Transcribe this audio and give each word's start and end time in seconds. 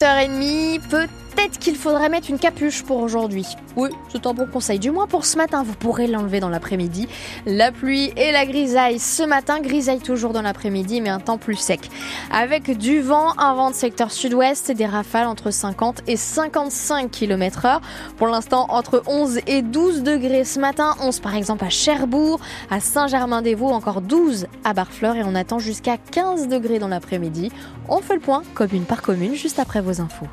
8h30, 0.00 0.80
peut-être 0.88 1.27
qu'il 1.46 1.76
faudrait 1.76 2.08
mettre 2.08 2.30
une 2.30 2.38
capuche 2.38 2.82
pour 2.82 2.98
aujourd'hui. 2.98 3.46
Oui, 3.76 3.90
c'est 4.10 4.26
un 4.26 4.34
bon 4.34 4.46
conseil. 4.46 4.78
Du 4.78 4.90
moins 4.90 5.06
pour 5.06 5.24
ce 5.24 5.36
matin, 5.36 5.62
vous 5.62 5.74
pourrez 5.74 6.06
l'enlever 6.06 6.40
dans 6.40 6.48
l'après-midi. 6.48 7.08
La 7.46 7.70
pluie 7.70 8.12
et 8.16 8.32
la 8.32 8.44
grisaille 8.44 8.98
ce 8.98 9.22
matin, 9.22 9.60
grisaille 9.60 10.00
toujours 10.00 10.32
dans 10.32 10.42
l'après-midi, 10.42 11.00
mais 11.00 11.10
un 11.10 11.20
temps 11.20 11.38
plus 11.38 11.56
sec. 11.56 11.90
Avec 12.32 12.76
du 12.76 13.00
vent, 13.00 13.38
un 13.38 13.54
vent 13.54 13.70
de 13.70 13.76
secteur 13.76 14.10
sud-ouest 14.10 14.68
et 14.70 14.74
des 14.74 14.86
rafales 14.86 15.28
entre 15.28 15.50
50 15.50 16.02
et 16.08 16.16
55 16.16 17.10
km 17.10 17.66
heure. 17.66 17.80
Pour 18.16 18.26
l'instant, 18.26 18.66
entre 18.70 19.02
11 19.06 19.40
et 19.46 19.62
12 19.62 20.02
degrés 20.02 20.44
ce 20.44 20.58
matin. 20.58 20.96
11 21.00 21.20
par 21.20 21.36
exemple 21.36 21.64
à 21.64 21.70
Cherbourg, 21.70 22.40
à 22.70 22.80
Saint-Germain-des-Vaux, 22.80 23.68
encore 23.68 24.00
12 24.00 24.46
à 24.64 24.74
Barfleur 24.74 25.14
et 25.16 25.22
on 25.24 25.34
attend 25.34 25.60
jusqu'à 25.60 25.96
15 25.98 26.48
degrés 26.48 26.80
dans 26.80 26.88
l'après-midi. 26.88 27.52
On 27.88 28.00
fait 28.00 28.14
le 28.14 28.20
point 28.20 28.42
commune 28.54 28.84
par 28.84 29.02
commune 29.02 29.34
juste 29.34 29.58
après 29.58 29.80
vos 29.80 30.00
infos. 30.00 30.26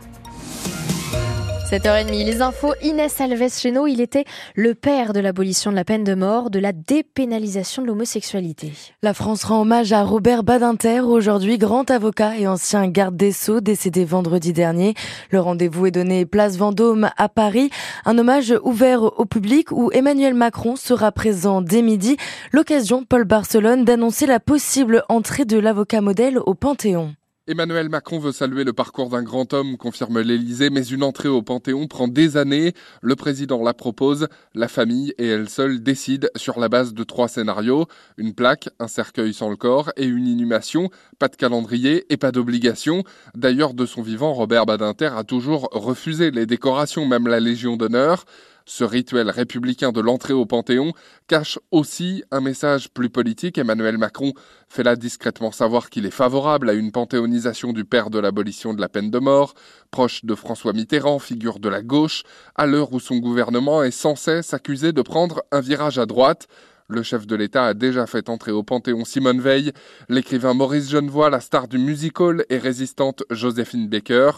7h30, 1.65 2.25
les 2.25 2.43
infos. 2.43 2.73
Inès 2.83 3.19
Alves 3.19 3.49
chez 3.57 3.71
nous, 3.71 3.87
il 3.87 3.99
était 3.99 4.25
le 4.53 4.75
père 4.75 5.13
de 5.13 5.19
l'abolition 5.19 5.71
de 5.71 5.75
la 5.75 5.83
peine 5.83 6.03
de 6.03 6.13
mort, 6.13 6.51
de 6.51 6.59
la 6.59 6.73
dépénalisation 6.73 7.81
de 7.81 7.87
l'homosexualité. 7.87 8.71
La 9.01 9.15
France 9.15 9.43
rend 9.43 9.61
hommage 9.61 9.91
à 9.91 10.03
Robert 10.03 10.43
Badinter, 10.43 10.99
aujourd'hui 10.99 11.57
grand 11.57 11.89
avocat 11.89 12.37
et 12.37 12.47
ancien 12.47 12.87
garde 12.87 13.17
des 13.17 13.31
Sceaux, 13.31 13.61
décédé 13.61 14.05
vendredi 14.05 14.53
dernier. 14.53 14.93
Le 15.31 15.39
rendez-vous 15.39 15.87
est 15.87 15.91
donné 15.91 16.27
place 16.27 16.55
Vendôme 16.55 17.09
à 17.17 17.29
Paris. 17.29 17.71
Un 18.05 18.19
hommage 18.19 18.53
ouvert 18.63 19.01
au 19.01 19.25
public 19.25 19.71
où 19.71 19.89
Emmanuel 19.91 20.35
Macron 20.35 20.75
sera 20.75 21.11
présent 21.11 21.61
dès 21.61 21.81
midi. 21.81 22.15
L'occasion, 22.51 23.03
Paul 23.03 23.23
Barcelone, 23.23 23.85
d'annoncer 23.85 24.27
la 24.27 24.39
possible 24.39 25.03
entrée 25.09 25.45
de 25.45 25.57
l'avocat 25.57 26.01
modèle 26.01 26.37
au 26.37 26.53
Panthéon. 26.53 27.15
Emmanuel 27.47 27.89
Macron 27.89 28.17
veut 28.17 28.31
saluer 28.31 28.63
le 28.63 28.73
parcours 28.73 29.11
d'un 29.11 29.21
grand 29.21 29.53
homme, 29.53 29.77
confirme 29.77 30.19
l'Élysée, 30.19 30.71
mais 30.71 30.83
une 30.83 31.03
entrée 31.03 31.29
au 31.29 31.43
Panthéon 31.43 31.85
prend 31.85 32.07
des 32.07 32.37
années. 32.37 32.73
Le 33.03 33.15
président 33.15 33.61
la 33.61 33.75
propose, 33.75 34.27
la 34.55 34.67
famille 34.67 35.13
et 35.19 35.27
elle 35.27 35.47
seule 35.47 35.83
décident 35.83 36.27
sur 36.35 36.59
la 36.59 36.69
base 36.69 36.95
de 36.95 37.03
trois 37.03 37.27
scénarios. 37.27 37.85
Une 38.17 38.33
plaque, 38.33 38.69
un 38.79 38.87
cercueil 38.87 39.31
sans 39.31 39.51
le 39.51 39.57
corps 39.57 39.91
et 39.95 40.05
une 40.05 40.25
inhumation. 40.25 40.89
Pas 41.19 41.27
de 41.27 41.35
calendrier 41.35 42.11
et 42.11 42.17
pas 42.17 42.31
d'obligation. 42.31 43.03
D'ailleurs, 43.35 43.75
de 43.75 43.85
son 43.85 44.01
vivant, 44.01 44.33
Robert 44.33 44.65
Badinter 44.65 45.11
a 45.15 45.23
toujours 45.23 45.69
refusé 45.71 46.31
les 46.31 46.47
décorations, 46.47 47.05
même 47.05 47.27
la 47.27 47.39
Légion 47.39 47.77
d'honneur. 47.77 48.25
Ce 48.67 48.83
rituel 48.83 49.29
républicain 49.29 49.91
de 49.91 50.01
l'entrée 50.01 50.33
au 50.33 50.47
Panthéon 50.47 50.93
cache 51.27 51.59
aussi 51.69 52.23
un 52.31 52.41
message 52.41 52.89
plus 52.89 53.11
politique. 53.11 53.59
Emmanuel 53.59 53.99
Macron 53.99 54.33
fait 54.69 54.81
là 54.81 54.95
discrètement 54.95 55.51
savoir 55.51 55.91
qu'il 55.91 56.07
est 56.07 56.11
favorable 56.11 56.71
à 56.71 56.73
une 56.73 56.91
panthéonisation 56.91 57.73
du 57.73 57.85
père 57.85 58.09
de 58.09 58.17
l'abolition 58.17 58.73
de 58.73 58.81
la 58.81 58.89
peine 58.89 59.11
de 59.11 59.19
mort, 59.19 59.53
proche 59.91 60.25
de 60.25 60.33
François 60.33 60.73
Mitterrand, 60.73 61.19
figure 61.19 61.59
de 61.59 61.69
la 61.69 61.83
gauche, 61.83 62.23
à 62.55 62.65
l'heure 62.65 62.91
où 62.91 62.99
son 62.99 63.17
gouvernement 63.17 63.83
est 63.83 63.91
sans 63.91 64.15
cesse 64.15 64.55
accusé 64.55 64.93
de 64.93 65.03
prendre 65.03 65.43
un 65.51 65.61
virage 65.61 65.99
à 65.99 66.07
droite. 66.07 66.47
Le 66.87 67.03
chef 67.03 67.27
de 67.27 67.35
l'État 67.35 67.67
a 67.67 67.73
déjà 67.75 68.07
fait 68.07 68.29
entrer 68.29 68.51
au 68.51 68.63
Panthéon 68.63 69.05
Simone 69.05 69.41
Veil, 69.41 69.73
l'écrivain 70.09 70.55
Maurice 70.55 70.89
Genevoix, 70.89 71.29
la 71.29 71.39
star 71.39 71.67
du 71.67 71.77
musical 71.77 72.43
et 72.49 72.57
résistante 72.57 73.23
Joséphine 73.29 73.87
Baker. 73.89 74.31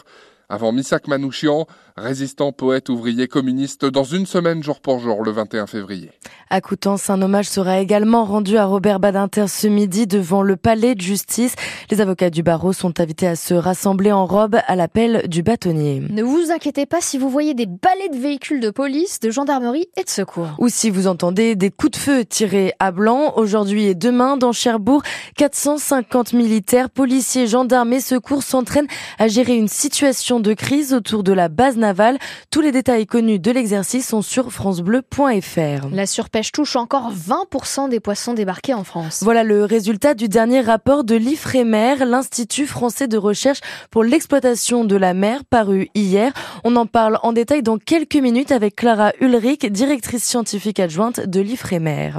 Avant 0.49 0.71
Missak 0.71 1.09
Manouchian, 1.09 1.67
résistant, 1.97 2.51
poète, 2.51 2.89
ouvrier, 2.89 3.27
communiste, 3.27 3.85
dans 3.85 4.03
une 4.03 4.25
semaine 4.25 4.61
jour 4.61 4.79
pour 4.79 4.99
jour, 4.99 5.23
le 5.23 5.31
21 5.31 5.65
février. 5.65 6.11
À 6.49 6.61
Coutances, 6.61 7.09
un 7.09 7.21
hommage 7.21 7.49
sera 7.49 7.79
également 7.79 8.23
rendu 8.23 8.57
à 8.57 8.65
Robert 8.65 8.99
Badinter 8.99 9.47
ce 9.47 9.67
midi 9.67 10.05
devant 10.07 10.43
le 10.43 10.55
palais 10.55 10.95
de 10.95 11.01
justice. 11.01 11.55
Les 11.89 11.99
avocats 11.99 12.29
du 12.29 12.43
barreau 12.43 12.71
sont 12.71 12.99
invités 12.99 13.27
à 13.27 13.35
se 13.35 13.53
rassembler 13.53 14.11
en 14.11 14.25
robe 14.25 14.57
à 14.67 14.75
l'appel 14.75 15.27
du 15.27 15.41
bâtonnier. 15.41 16.03
Ne 16.09 16.23
vous 16.23 16.51
inquiétez 16.51 16.85
pas 16.85 17.01
si 17.01 17.17
vous 17.17 17.29
voyez 17.29 17.53
des 17.53 17.65
balais 17.65 18.09
de 18.13 18.17
véhicules 18.17 18.59
de 18.59 18.69
police, 18.69 19.19
de 19.19 19.31
gendarmerie 19.31 19.87
et 19.97 20.03
de 20.03 20.09
secours. 20.09 20.49
Ou 20.59 20.69
si 20.69 20.89
vous 20.89 21.07
entendez 21.07 21.55
des 21.55 21.71
coups 21.71 21.91
de 21.91 21.97
feu 21.97 22.25
tirés 22.25 22.73
à 22.79 22.91
blanc 22.91 23.33
aujourd'hui 23.35 23.85
et 23.85 23.95
demain 23.95 24.37
dans 24.37 24.51
Cherbourg, 24.51 25.01
450 25.35 26.33
militaires, 26.33 26.89
policiers, 26.89 27.47
gendarmes 27.47 27.93
et 27.93 28.01
secours 28.01 28.43
s'entraînent 28.43 28.87
à 29.17 29.27
gérer 29.27 29.55
une 29.55 29.67
situation 29.67 30.39
de 30.39 30.53
crise 30.53 30.93
autour 30.93 31.23
de 31.23 31.33
la 31.33 31.49
base 31.49 31.75
navale. 31.75 31.86
Tous 32.51 32.61
les 32.61 32.71
détails 32.71 33.05
connus 33.05 33.39
de 33.39 33.51
l'exercice 33.51 34.07
sont 34.07 34.21
sur 34.21 34.51
francebleu.fr. 34.51 35.87
La 35.91 36.05
surpêche 36.05 36.51
touche 36.51 36.75
encore 36.75 37.11
20% 37.11 37.89
des 37.89 37.99
poissons 37.99 38.33
débarqués 38.33 38.73
en 38.73 38.83
France. 38.83 39.21
Voilà 39.23 39.43
le 39.43 39.63
résultat 39.63 40.13
du 40.13 40.27
dernier 40.27 40.61
rapport 40.61 41.03
de 41.03 41.15
l'IFREMER, 41.15 42.05
l'Institut 42.05 42.67
français 42.67 43.07
de 43.07 43.17
recherche 43.17 43.59
pour 43.89 44.03
l'exploitation 44.03 44.85
de 44.85 44.95
la 44.95 45.13
mer, 45.13 45.43
paru 45.45 45.89
hier. 45.95 46.33
On 46.63 46.75
en 46.75 46.85
parle 46.85 47.19
en 47.23 47.33
détail 47.33 47.63
dans 47.63 47.77
quelques 47.77 48.15
minutes 48.15 48.51
avec 48.51 48.75
Clara 48.75 49.13
Ulrich, 49.21 49.65
directrice 49.71 50.23
scientifique 50.23 50.79
adjointe 50.79 51.21
de 51.21 51.41
l'IFREMER. 51.41 52.11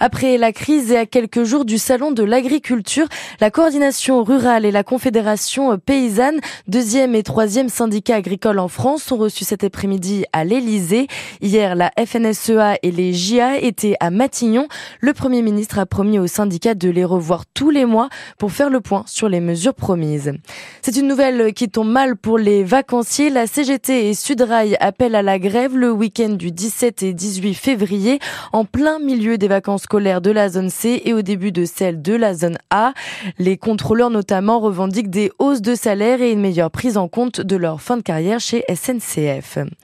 Après 0.00 0.38
la 0.38 0.52
crise 0.52 0.92
et 0.92 0.96
à 0.96 1.06
quelques 1.06 1.44
jours 1.44 1.64
du 1.64 1.78
salon 1.78 2.12
de 2.12 2.22
l'agriculture, 2.22 3.08
la 3.40 3.50
coordination 3.50 4.22
rurale 4.22 4.64
et 4.64 4.70
la 4.70 4.84
confédération 4.84 5.76
paysanne, 5.78 6.40
deuxième 6.68 7.14
et 7.14 7.22
troisième 7.22 7.38
troisième 7.38 7.68
syndicat 7.68 8.16
agricole 8.16 8.58
en 8.58 8.66
France 8.66 8.97
sont 8.98 9.16
reçus 9.16 9.44
cet 9.44 9.64
après-midi 9.64 10.24
à 10.32 10.44
l'Elysée. 10.44 11.06
Hier, 11.40 11.74
la 11.74 11.90
FNSEA 11.98 12.76
et 12.82 12.90
les 12.90 13.12
JA 13.12 13.58
étaient 13.58 13.96
à 14.00 14.10
Matignon. 14.10 14.68
Le 15.00 15.12
Premier 15.12 15.42
ministre 15.42 15.78
a 15.78 15.86
promis 15.86 16.18
aux 16.18 16.26
syndicats 16.26 16.74
de 16.74 16.88
les 16.88 17.04
revoir 17.04 17.44
tous 17.46 17.70
les 17.70 17.84
mois 17.84 18.08
pour 18.38 18.52
faire 18.52 18.70
le 18.70 18.80
point 18.80 19.04
sur 19.06 19.28
les 19.28 19.40
mesures 19.40 19.74
promises. 19.74 20.32
C'est 20.82 20.96
une 20.96 21.08
nouvelle 21.08 21.52
qui 21.52 21.68
tombe 21.68 21.90
mal 21.90 22.16
pour 22.16 22.38
les 22.38 22.64
vacanciers. 22.64 23.30
La 23.30 23.46
CGT 23.46 24.08
et 24.08 24.14
Sudrail 24.14 24.76
appellent 24.80 25.14
à 25.14 25.22
la 25.22 25.38
grève 25.38 25.76
le 25.76 25.90
week-end 25.90 26.30
du 26.30 26.50
17 26.50 27.02
et 27.02 27.12
18 27.12 27.54
février 27.54 28.18
en 28.52 28.64
plein 28.64 28.98
milieu 28.98 29.38
des 29.38 29.48
vacances 29.48 29.82
scolaires 29.82 30.20
de 30.20 30.30
la 30.30 30.48
zone 30.48 30.70
C 30.70 31.02
et 31.04 31.14
au 31.14 31.22
début 31.22 31.52
de 31.52 31.64
celle 31.64 32.02
de 32.02 32.14
la 32.14 32.34
zone 32.34 32.58
A. 32.70 32.92
Les 33.38 33.56
contrôleurs 33.56 34.10
notamment 34.10 34.60
revendiquent 34.60 35.10
des 35.10 35.32
hausses 35.38 35.62
de 35.62 35.74
salaire 35.74 36.20
et 36.22 36.32
une 36.32 36.40
meilleure 36.40 36.70
prise 36.70 36.96
en 36.96 37.08
compte 37.08 37.40
de 37.40 37.56
leur 37.56 37.80
fin 37.80 37.96
de 37.96 38.02
carrière 38.02 38.40
chez 38.40 38.64
SNCF. 38.68 38.87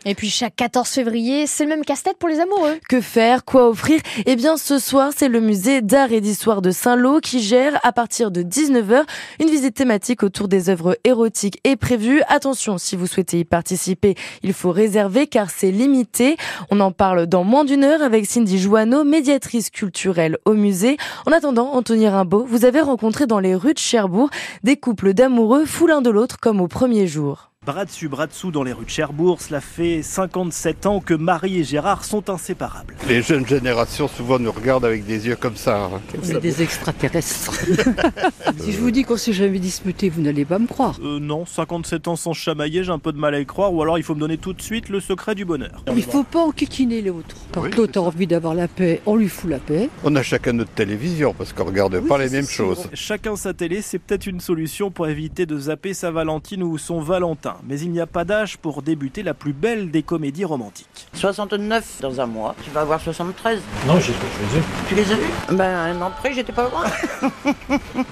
Et 0.04 0.14
puis 0.14 0.30
chaque 0.30 0.56
14 0.56 0.88
février, 0.88 1.46
c'est 1.46 1.64
le 1.64 1.70
même 1.70 1.84
casse-tête 1.84 2.16
pour 2.18 2.28
les 2.28 2.40
amoureux. 2.40 2.78
Que 2.88 3.00
faire 3.00 3.44
Quoi 3.44 3.68
offrir? 3.68 4.00
Eh 4.26 4.36
bien 4.36 4.56
ce 4.56 4.78
soir, 4.78 5.12
c'est 5.14 5.28
le 5.28 5.40
musée 5.40 5.82
d'art 5.82 6.12
et 6.12 6.20
d'histoire 6.20 6.62
de 6.62 6.70
Saint-Lô 6.70 7.20
qui 7.20 7.40
gère 7.40 7.78
à 7.82 7.92
partir 7.92 8.30
de 8.30 8.42
19h 8.42 9.02
une 9.40 9.48
visite 9.48 9.74
thématique 9.74 10.22
autour 10.22 10.48
des 10.48 10.70
œuvres 10.70 10.96
érotiques 11.04 11.60
est 11.64 11.76
prévue. 11.76 12.22
Attention, 12.28 12.78
si 12.78 12.96
vous 12.96 13.06
souhaitez 13.06 13.40
y 13.40 13.44
participer, 13.44 14.14
il 14.42 14.52
faut 14.52 14.70
réserver 14.70 15.26
car 15.26 15.50
c'est 15.50 15.70
limité. 15.70 16.36
On 16.70 16.80
en 16.80 16.92
parle 16.92 17.26
dans 17.26 17.44
moins 17.44 17.64
d'une 17.64 17.84
heure 17.84 18.02
avec 18.02 18.26
Cindy 18.26 18.58
Joanneau, 18.58 19.04
médiatrice 19.04 19.70
culturelle 19.70 20.38
au 20.44 20.54
musée. 20.54 20.96
En 21.26 21.32
attendant, 21.32 21.72
Anthony 21.72 22.08
Rimbaud, 22.08 22.44
vous 22.44 22.64
avez 22.64 22.80
rencontré 22.80 23.26
dans 23.26 23.40
les 23.40 23.54
rues 23.54 23.74
de 23.74 23.78
Cherbourg 23.78 24.30
des 24.62 24.76
couples 24.76 25.14
d'amoureux 25.14 25.64
fous 25.66 25.86
l'un 25.86 26.02
de 26.02 26.10
l'autre 26.10 26.38
comme 26.40 26.60
au 26.60 26.68
premier 26.68 27.06
jour. 27.06 27.50
Bras 27.66 27.86
dessus, 27.86 28.08
bras 28.08 28.26
dessous 28.26 28.50
dans 28.50 28.62
les 28.62 28.74
rues 28.74 28.84
de 28.84 28.90
Cherbourg, 28.90 29.40
cela 29.40 29.62
fait 29.62 30.02
57 30.02 30.84
ans 30.84 31.00
que 31.00 31.14
Marie 31.14 31.60
et 31.60 31.64
Gérard 31.64 32.04
sont 32.04 32.28
inséparables. 32.28 32.94
Les 33.08 33.22
jeunes 33.22 33.46
générations 33.46 34.06
souvent 34.06 34.38
nous 34.38 34.52
regardent 34.52 34.84
avec 34.84 35.06
des 35.06 35.28
yeux 35.28 35.36
comme 35.36 35.56
ça. 35.56 35.84
Hein. 35.84 36.02
On 36.22 36.28
est 36.28 36.40
des 36.40 36.62
extraterrestres. 36.62 37.54
si 38.58 38.72
je 38.72 38.78
vous 38.78 38.90
dis 38.90 39.04
qu'on 39.04 39.16
s'est 39.16 39.32
jamais 39.32 39.60
disputé, 39.60 40.10
vous 40.10 40.20
n'allez 40.20 40.44
pas 40.44 40.58
me 40.58 40.66
croire. 40.66 40.98
Euh, 41.02 41.18
non, 41.18 41.46
57 41.46 42.06
ans 42.08 42.16
sans 42.16 42.34
chamailler, 42.34 42.84
j'ai 42.84 42.92
un 42.92 42.98
peu 42.98 43.12
de 43.12 43.18
mal 43.18 43.34
à 43.34 43.40
y 43.40 43.46
croire, 43.46 43.72
ou 43.72 43.80
alors 43.80 43.96
il 43.96 44.04
faut 44.04 44.14
me 44.14 44.20
donner 44.20 44.36
tout 44.36 44.52
de 44.52 44.60
suite 44.60 44.90
le 44.90 45.00
secret 45.00 45.34
du 45.34 45.46
bonheur. 45.46 45.84
Il 45.96 46.02
faut 46.02 46.24
pas 46.24 46.40
enquiquiner 46.40 47.00
l'autre. 47.00 47.34
Quand 47.52 47.74
l'autre 47.74 47.98
a 47.98 48.02
envie 48.02 48.26
d'avoir 48.26 48.54
la 48.54 48.68
paix, 48.68 49.00
on 49.06 49.16
lui 49.16 49.30
fout 49.30 49.48
la 49.48 49.58
paix. 49.58 49.88
On 50.04 50.14
a 50.16 50.22
chacun 50.22 50.52
notre 50.52 50.72
télévision 50.72 51.32
parce 51.32 51.54
qu'on 51.54 51.64
regarde 51.64 51.98
pas 52.00 52.18
les 52.18 52.28
mêmes 52.28 52.46
choses. 52.46 52.88
Chacun 52.92 53.36
sa 53.36 53.54
télé, 53.54 53.80
c'est 53.80 53.98
peut-être 53.98 54.26
une 54.26 54.40
solution 54.40 54.90
pour 54.90 55.08
éviter 55.08 55.46
de 55.46 55.58
zapper 55.58 55.94
sa 55.94 56.10
Valentine 56.10 56.62
ou 56.62 56.76
son 56.76 57.00
Valentin 57.00 57.53
mais 57.62 57.78
il 57.80 57.90
n'y 57.90 58.00
a 58.00 58.06
pas 58.06 58.24
d'âge 58.24 58.56
pour 58.58 58.82
débuter 58.82 59.22
la 59.22 59.34
plus 59.34 59.52
belle 59.52 59.90
des 59.90 60.02
comédies 60.02 60.44
romantiques. 60.44 61.06
69 61.14 62.00
dans 62.00 62.20
un 62.20 62.26
mois, 62.26 62.54
tu 62.64 62.70
vas 62.70 62.80
avoir 62.82 63.00
73. 63.00 63.60
Non, 63.86 64.00
j'ai 64.00 64.12
pas 64.12 64.18
choisi. 64.36 64.66
Tu 64.88 64.94
les 64.94 65.12
as 65.12 65.16
vus 65.16 65.56
Ben 65.56 65.76
un 65.76 66.00
an 66.02 66.10
près, 66.10 66.32
j'étais 66.32 66.52
pas 66.52 66.68
loin. 66.68 66.84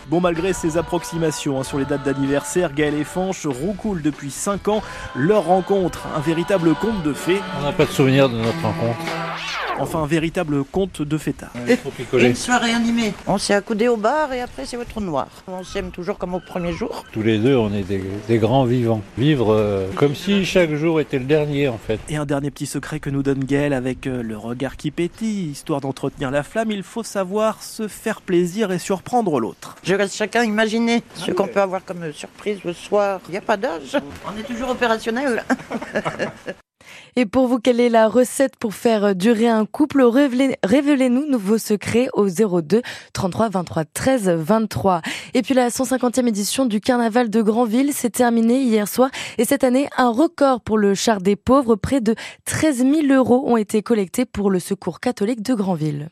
bon, 0.09 0.21
malgré 0.21 0.53
ces 0.53 0.77
approximations 0.79 1.61
hein, 1.61 1.65
sur 1.65 1.79
les 1.79 1.85
dates 1.85 2.05
d'anniversaire, 2.05 2.73
Gaël 2.73 2.95
et 2.95 3.05
Fanche 3.05 3.47
roucoulent 3.47 4.03
depuis 4.03 4.31
5 4.31 4.69
ans 4.69 4.83
leur 5.15 5.45
rencontre, 5.45 6.07
un 6.17 6.21
véritable 6.21 6.75
conte 6.75 7.03
de 7.03 7.13
fées. 7.13 7.41
On 7.61 7.65
n'a 7.65 7.73
pas 7.73 7.85
de 7.87 7.91
souvenir 7.91 8.29
de 8.29 8.37
notre 8.37 8.61
rencontre. 8.63 8.99
Enfin, 9.79 10.03
un 10.03 10.07
véritable 10.07 10.65
conte 10.65 11.03
de 11.03 11.19
fêtard. 11.19 11.53
Et 11.67 11.79
une 12.27 12.35
soirée 12.35 12.73
animée. 12.73 13.13
On 13.27 13.39
s'est 13.39 13.55
accoudé 13.55 13.89
au 13.89 13.97
bar 13.97 14.33
et 14.33 14.41
après 14.41 14.65
c'est 14.65 14.77
votre 14.77 15.01
noir. 15.01 15.29
On 15.49 15.65
s'aime 15.65 15.91
toujours 15.91 16.19
comme 16.19 16.35
au 16.35 16.41
premier 16.41 16.73
jour. 16.73 17.05
Tous 17.13 17.23
les 17.23 17.39
deux, 17.39 17.57
on 17.57 17.73
est 17.73 17.83
des, 17.83 18.03
des 18.29 18.39
grands 18.39 18.65
vivants. 18.65 19.03
Vivre 19.19 19.53
euh, 19.53 19.89
comme 19.97 20.15
si 20.15 20.45
chaque 20.45 20.75
jour 20.75 21.01
était 21.01 21.19
le 21.19 21.25
dernier, 21.25 21.69
en 21.69 21.79
fait. 21.79 22.01
Et 22.09 22.17
un 22.17 22.27
dernier 22.27 22.51
petit 22.51 22.67
secret 22.67 23.01
que 23.01 23.11
nous 23.11 23.23
donne 23.23 23.45
Gaël 23.45 23.73
avec 23.73 24.07
euh, 24.07 24.23
le 24.23 24.37
regard 24.37 24.77
qui 24.77 24.91
pétille, 24.91 25.51
histoire 25.51 25.81
d'entretenir 25.81 26.31
la 26.31 26.43
flamme, 26.43 26.71
il 26.71 26.83
faut 26.83 27.03
savoir 27.03 27.63
se 27.63 27.89
faire 27.89 28.21
plaisir 28.21 28.73
et 28.73 28.79
surprendre 28.79 29.41
l'autre. 29.41 29.77
Je 29.83 29.95
laisse 29.95 30.15
chacun 30.15 30.45
imaginer 30.45 31.03
ce 31.15 31.31
qu'on 31.31 31.49
peut 31.49 31.61
avoir 31.61 31.85
comme 31.85 32.13
surprise 32.13 32.59
le 32.65 32.73
soir. 32.73 33.21
Il 33.29 33.33
n'y 33.33 33.39
a 33.39 33.43
pas 33.43 33.57
d'âge. 33.57 33.97
On 34.27 34.39
est 34.39 34.45
toujours 34.45 34.71
opérationnel. 34.71 35.45
Et 37.15 37.27
pour 37.27 37.47
vous, 37.47 37.59
quelle 37.59 37.79
est 37.81 37.91
la 37.91 38.09
recette 38.09 38.57
pour 38.57 38.73
faire 38.73 39.15
durer 39.15 39.47
un 39.47 39.67
couple? 39.67 40.01
Révélez- 40.03 40.57
Révélez-nous 40.65 41.39
vos 41.39 41.59
secrets 41.59 42.09
au 42.15 42.29
02 42.29 42.81
33 43.13 43.51
23 43.51 43.85
13 43.85 44.29
23. 44.31 45.03
Et 45.35 45.43
puis 45.43 45.53
la 45.53 45.69
150e 45.69 46.27
édition 46.27 46.65
du 46.65 46.81
Carnaval 46.81 47.29
de 47.29 47.43
Granville 47.43 47.93
s'est 47.93 48.09
terminée 48.11 48.63
hier 48.63 48.89
soir. 48.89 49.11
Et 49.37 49.45
cette 49.45 49.63
année, 49.63 49.89
un 49.99 50.09
record 50.11 50.63
pour 50.63 50.79
le 50.79 50.95
char 50.95 51.21
des 51.21 51.37
pauvres. 51.37 51.77
Près 51.77 52.01
de 52.01 52.15
13 52.47 52.79
000 52.79 53.07
euros 53.15 53.45
ont 53.47 53.59
été 53.59 53.83
collectés 53.83 54.25
pour 54.25 54.51
le 54.51 54.59
Secours 54.59 54.99
catholique 55.01 55.43
de 55.43 55.55
Granville. 55.55 56.09